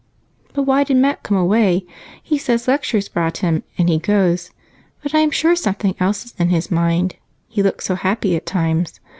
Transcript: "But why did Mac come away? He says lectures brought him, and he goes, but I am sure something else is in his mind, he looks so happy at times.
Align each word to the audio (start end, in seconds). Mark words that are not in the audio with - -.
"But 0.53 0.63
why 0.63 0.83
did 0.83 0.97
Mac 0.97 1.21
come 1.21 1.37
away? 1.37 1.85
He 2.23 2.39
says 2.39 2.67
lectures 2.67 3.07
brought 3.07 3.37
him, 3.45 3.61
and 3.77 3.87
he 3.87 3.99
goes, 3.99 4.49
but 5.03 5.13
I 5.13 5.19
am 5.19 5.29
sure 5.29 5.55
something 5.55 5.93
else 5.99 6.25
is 6.25 6.33
in 6.39 6.49
his 6.49 6.71
mind, 6.71 7.17
he 7.47 7.61
looks 7.61 7.85
so 7.85 7.93
happy 7.93 8.35
at 8.35 8.47
times. 8.47 8.99